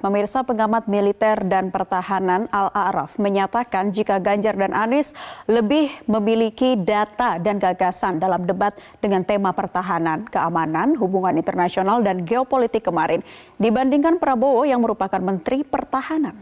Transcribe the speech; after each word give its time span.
Pemirsa 0.00 0.40
pengamat 0.40 0.88
militer 0.88 1.36
dan 1.44 1.68
pertahanan 1.68 2.48
Al-A'raf 2.48 3.20
menyatakan 3.20 3.92
jika 3.92 4.16
Ganjar 4.16 4.56
dan 4.56 4.72
Anies 4.72 5.12
lebih 5.44 5.92
memiliki 6.08 6.72
data 6.72 7.36
dan 7.36 7.60
gagasan 7.60 8.16
dalam 8.16 8.48
debat 8.48 8.72
dengan 9.04 9.20
tema 9.28 9.52
pertahanan, 9.52 10.24
keamanan, 10.32 10.96
hubungan 10.96 11.36
internasional, 11.36 12.00
dan 12.00 12.24
geopolitik 12.24 12.80
kemarin 12.80 13.20
dibandingkan 13.60 14.16
Prabowo 14.16 14.64
yang 14.64 14.80
merupakan 14.80 15.20
Menteri 15.20 15.68
Pertahanan. 15.68 16.32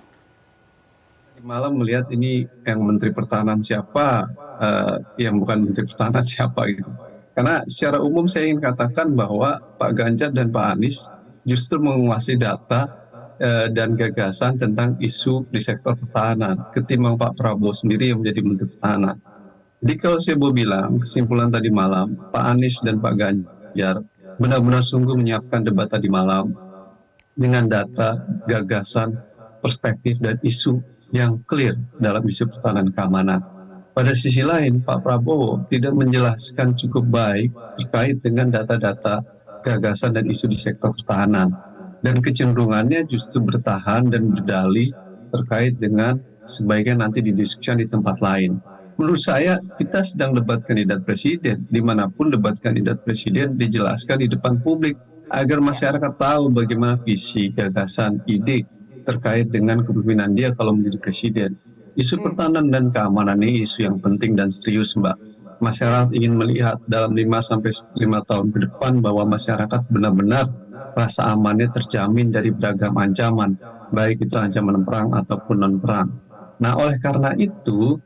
Malam 1.43 1.83
melihat 1.83 2.07
ini 2.15 2.47
yang 2.63 2.79
Menteri 2.87 3.11
Pertahanan 3.11 3.59
siapa, 3.59 4.23
uh, 4.63 5.03
yang 5.19 5.35
bukan 5.35 5.67
Menteri 5.67 5.83
Pertahanan 5.83 6.23
siapa 6.31 6.63
gitu. 6.71 6.95
Karena 7.35 7.67
secara 7.67 7.99
umum 7.99 8.31
saya 8.31 8.55
ingin 8.55 8.63
katakan 8.63 9.19
bahwa 9.19 9.59
Pak 9.83 9.91
Ganjar 9.99 10.31
dan 10.31 10.55
Pak 10.55 10.79
Anies 10.79 11.11
justru 11.49 11.81
menguasai 11.81 12.37
data 12.37 13.08
eh, 13.08 13.08
dan 13.39 13.95
gagasan 13.95 14.59
tentang 14.59 14.98
isu 14.98 15.46
di 15.48 15.62
sektor 15.62 15.95
pertahanan 15.95 16.66
ketimbang 16.74 17.15
Pak 17.15 17.38
Prabowo 17.38 17.70
sendiri 17.70 18.10
yang 18.10 18.19
menjadi 18.20 18.41
Menteri 18.42 18.69
Pertahanan. 18.74 19.16
Jadi 19.79 19.95
kalau 19.95 20.19
saya 20.19 20.34
mau 20.34 20.51
bilang 20.51 20.98
kesimpulan 20.98 21.46
tadi 21.55 21.70
malam 21.70 22.19
Pak 22.34 22.45
Anies 22.51 22.82
dan 22.82 22.98
Pak 22.98 23.15
Ganjar 23.15 24.02
benar-benar 24.43 24.82
sungguh 24.82 25.15
menyiapkan 25.15 25.62
debat 25.62 25.87
tadi 25.87 26.10
malam 26.10 26.51
dengan 27.38 27.70
data, 27.70 28.19
gagasan, 28.43 29.15
perspektif 29.62 30.18
dan 30.18 30.34
isu 30.43 30.82
yang 31.15 31.38
clear 31.46 31.79
dalam 32.02 32.27
isu 32.27 32.51
pertahanan 32.51 32.91
keamanan 32.91 33.41
pada 33.98 34.15
sisi 34.15 34.46
lain, 34.46 34.79
Pak 34.79 35.02
Prabowo 35.02 35.59
tidak 35.66 35.91
menjelaskan 35.91 36.79
cukup 36.79 37.02
baik 37.10 37.51
terkait 37.74 38.23
dengan 38.23 38.46
data-data 38.46 39.27
gagasan 39.59 40.15
dan 40.15 40.23
isu 40.30 40.46
di 40.46 40.55
sektor 40.55 40.95
pertahanan. 40.95 41.51
Dan 42.05 42.23
kecenderungannya 42.23 43.11
justru 43.11 43.43
bertahan 43.43 44.07
dan 44.11 44.30
berdalih 44.30 44.95
terkait 45.34 45.77
dengan 45.83 46.23
sebaiknya 46.47 47.05
nanti 47.07 47.21
didiskusikan 47.21 47.82
di 47.82 47.87
tempat 47.91 48.23
lain. 48.23 48.63
Menurut 48.99 49.23
saya, 49.23 49.63
kita 49.79 50.02
sedang 50.02 50.35
debat 50.35 50.59
kandidat 50.63 51.07
presiden. 51.07 51.66
Di 51.71 51.79
mana 51.79 52.10
pun 52.10 52.30
debat 52.35 52.59
kandidat 52.59 53.02
presiden 53.07 53.54
dijelaskan 53.59 54.23
di 54.23 54.29
depan 54.30 54.59
publik 54.63 54.99
agar 55.30 55.63
masyarakat 55.63 56.13
tahu 56.19 56.51
bagaimana 56.51 56.99
visi, 57.02 57.51
gagasan, 57.54 58.23
ide 58.26 58.66
terkait 59.07 59.49
dengan 59.49 59.80
kepemimpinan 59.80 60.37
dia 60.37 60.52
kalau 60.52 60.76
menjadi 60.76 60.99
presiden 61.01 61.51
Isu 61.99 62.15
hmm. 62.15 62.24
pertahanan 62.30 62.66
dan 62.71 62.85
keamanan 62.95 63.43
ini 63.43 63.66
isu 63.66 63.82
yang 63.82 63.99
penting 63.99 64.38
dan 64.38 64.54
serius, 64.54 64.94
Mbak. 64.94 65.19
Masyarakat 65.59 66.15
ingin 66.15 66.38
melihat 66.38 66.78
dalam 66.87 67.19
5 67.19 67.26
sampai 67.43 67.75
5 67.75 68.31
tahun 68.31 68.47
ke 68.54 68.59
depan 68.71 69.03
bahwa 69.03 69.34
masyarakat 69.34 69.82
benar-benar 69.91 70.47
rasa 70.94 71.32
amannya 71.34 71.69
terjamin 71.71 72.28
dari 72.34 72.50
beragam 72.54 72.94
ancaman, 72.98 73.54
baik 73.93 74.25
itu 74.26 74.34
ancaman 74.37 74.82
perang 74.87 75.09
ataupun 75.15 75.56
non-perang. 75.62 76.09
Nah, 76.62 76.75
oleh 76.75 76.98
karena 76.98 77.31
itu, 77.38 77.97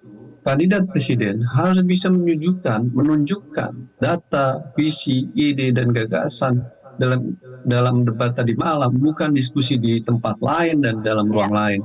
kandidat 0.44 0.88
presiden 0.92 1.40
harus 1.56 1.80
bisa 1.86 2.08
menunjukkan, 2.12 2.92
menunjukkan 2.92 3.72
data, 3.98 4.60
visi, 4.76 5.30
ide, 5.32 5.72
dan 5.72 5.90
gagasan 5.94 6.66
dalam 6.98 7.34
dalam 7.62 8.02
debat 8.02 8.34
tadi 8.34 8.58
malam, 8.58 8.90
bukan 8.98 9.30
diskusi 9.32 9.78
di 9.78 10.02
tempat 10.02 10.36
lain 10.42 10.82
dan 10.82 10.98
dalam 11.00 11.30
ruang 11.30 11.54
ya. 11.54 11.58
lain 11.58 11.82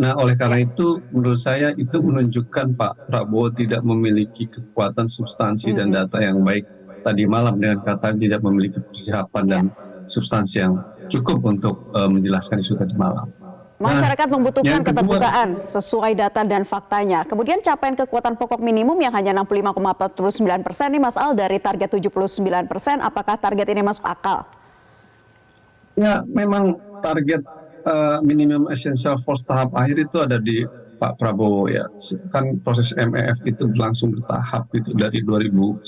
Nah, 0.00 0.16
oleh 0.16 0.34
karena 0.40 0.58
itu, 0.64 1.04
menurut 1.12 1.36
saya 1.36 1.68
itu 1.76 2.00
menunjukkan 2.00 2.66
Pak 2.80 2.92
Prabowo 3.04 3.52
tidak 3.52 3.84
memiliki 3.84 4.48
kekuatan 4.48 5.04
substansi 5.06 5.76
dan 5.76 5.92
data 5.92 6.16
yang 6.18 6.40
baik 6.40 6.64
tadi 7.04 7.28
malam 7.28 7.60
dengan 7.60 7.78
kata 7.84 8.16
tidak 8.16 8.40
memiliki 8.40 8.80
persiapan 8.80 9.44
dan 9.52 9.64
ya. 9.68 9.91
Substansi 10.12 10.60
yang 10.60 10.76
cukup 11.08 11.40
untuk 11.48 11.88
uh, 11.96 12.08
menjelaskan 12.08 12.60
isu 12.60 12.76
tadi 12.76 12.92
malam. 12.92 13.32
Nah, 13.82 13.98
Masyarakat 13.98 14.28
nah, 14.30 14.34
membutuhkan 14.38 14.80
keterbukaan 14.86 15.48
sesuai 15.66 16.12
data 16.14 16.46
dan 16.46 16.62
faktanya. 16.62 17.26
Kemudian 17.26 17.58
capaian 17.64 17.98
kekuatan 17.98 18.38
pokok 18.38 18.62
minimum 18.62 18.94
yang 19.02 19.10
hanya 19.10 19.34
65,49 19.42 20.62
persen 20.62 20.94
ini 20.94 21.02
Mas 21.02 21.18
Al 21.18 21.34
dari 21.34 21.58
target 21.58 21.90
79 21.98 22.70
persen, 22.70 23.02
apakah 23.02 23.34
target 23.34 23.66
ini 23.74 23.82
masuk 23.82 24.06
akal? 24.06 24.46
Ya, 25.98 26.22
memang 26.30 26.78
target 27.02 27.42
uh, 27.82 28.22
minimum 28.22 28.70
essential 28.70 29.18
force 29.26 29.42
tahap 29.42 29.74
akhir 29.74 29.98
itu 29.98 30.16
ada 30.22 30.38
di 30.38 30.62
Pak 31.02 31.18
Prabowo 31.18 31.66
ya. 31.66 31.90
Kan 32.30 32.62
proses 32.62 32.94
MEF 32.94 33.42
itu 33.42 33.66
berlangsung 33.66 34.14
bertahap 34.14 34.70
itu 34.78 34.94
dari 34.94 35.26
2010 35.26 35.82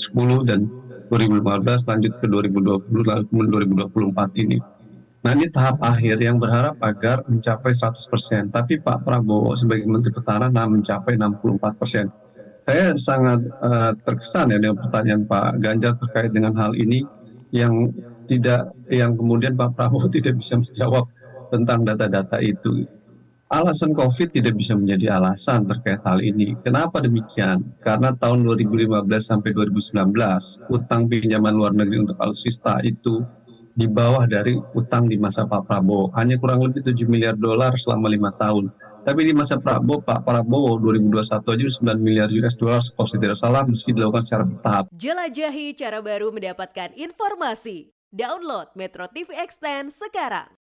dan 0.51 0.67
2015 1.09 1.89
lanjut 1.89 2.13
ke 2.17 2.25
2020 2.25 3.09
lalu 3.09 3.23
kemudian 3.29 3.51
2024 3.89 4.41
ini. 4.41 4.57
Nah 5.25 5.33
ini 5.33 5.49
tahap 5.49 5.81
akhir 5.81 6.21
yang 6.21 6.37
berharap 6.37 6.77
agar 6.85 7.25
mencapai 7.25 7.73
100%. 7.73 8.53
Tapi 8.53 8.77
Pak 8.77 9.01
Prabowo 9.01 9.57
sebagai 9.57 9.89
Menteri 9.89 10.13
Pertahanan 10.13 10.53
mencapai 10.53 11.17
64%. 11.17 12.61
Saya 12.61 12.93
sangat 12.97 13.41
uh, 13.61 13.93
terkesan 14.05 14.53
ya 14.53 14.57
dengan 14.61 14.77
pertanyaan 14.77 15.25
Pak 15.25 15.61
Ganjar 15.61 15.97
terkait 15.97 16.29
dengan 16.29 16.53
hal 16.57 16.77
ini 16.77 17.05
yang 17.49 17.89
tidak 18.29 18.73
yang 18.89 19.17
kemudian 19.17 19.57
Pak 19.57 19.73
Prabowo 19.73 20.05
tidak 20.15 20.37
bisa 20.37 20.61
menjawab 20.61 21.09
tentang 21.49 21.85
data-data 21.85 22.37
itu. 22.41 22.85
Alasan 23.45 23.93
COVID 23.93 24.33
tidak 24.33 24.57
bisa 24.57 24.73
menjadi 24.73 25.21
alasan 25.21 25.69
terkait 25.69 26.01
hal 26.01 26.17
ini. 26.17 26.57
Kenapa 26.65 26.97
demikian? 26.97 27.77
Karena 27.77 28.09
tahun 28.09 28.41
2015 28.41 29.05
sampai 29.21 29.53
2019, 29.53 30.65
utang 30.73 31.05
pinjaman 31.05 31.53
luar 31.53 31.77
negeri 31.77 32.09
untuk 32.09 32.17
alutsista 32.17 32.81
itu 32.81 33.21
di 33.77 33.85
bawah 33.85 34.25
dari 34.25 34.57
utang 34.73 35.05
di 35.05 35.21
masa 35.21 35.45
Pak 35.45 35.69
Prabowo. 35.69 36.09
Hanya 36.17 36.41
kurang 36.41 36.65
lebih 36.65 36.89
7 36.89 37.05
miliar 37.05 37.37
dolar 37.37 37.77
selama 37.77 38.09
lima 38.09 38.33
tahun. 38.33 38.73
Tapi 39.05 39.21
di 39.21 39.37
masa 39.37 39.61
Prabowo, 39.61 40.01
Pak 40.01 40.25
Prabowo 40.25 40.81
2021 40.81 41.45
aja 41.45 41.65
9 41.85 42.01
miliar 42.01 42.33
US 42.41 42.57
dollar 42.57 42.81
kalau 42.81 43.13
tidak 43.13 43.37
salah 43.37 43.61
meski 43.61 43.93
dilakukan 43.93 44.25
secara 44.25 44.43
bertahap. 44.49 44.89
Jelajahi 44.89 45.77
cara 45.77 46.01
baru 46.01 46.33
mendapatkan 46.33 46.97
informasi. 46.97 47.93
Download 48.09 48.73
Metro 48.73 49.05
TV 49.05 49.37
Extend 49.37 49.93
sekarang. 49.93 50.64